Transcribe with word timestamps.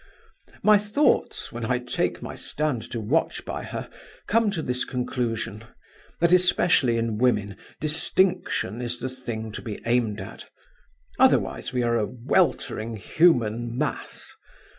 My 0.63 0.79
thoughts, 0.79 1.51
when 1.51 1.63
I 1.63 1.77
take 1.77 2.23
my 2.23 2.33
stand 2.35 2.81
to 2.89 2.99
watch 2.99 3.45
by 3.45 3.63
her, 3.65 3.87
come 4.25 4.49
to 4.49 4.63
this 4.63 4.83
conclusion, 4.83 5.63
that, 6.19 6.33
especially 6.33 6.97
in 6.97 7.19
women, 7.19 7.55
distinction 7.79 8.81
is 8.81 8.97
the 8.97 9.09
thing 9.09 9.51
to 9.51 9.61
be 9.61 9.79
aimed 9.85 10.19
at. 10.19 10.45
Otherwise 11.19 11.71
we 11.71 11.83
are 11.83 11.99
a 11.99 12.07
weltering 12.07 12.95
human 12.95 13.77
mass. 13.77 14.33